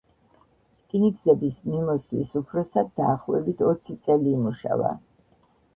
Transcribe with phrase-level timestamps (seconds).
[0.85, 4.99] რკინიგზების მიმოსვლის უფროსად დაახლოებით ოცი წელი იმუშავა.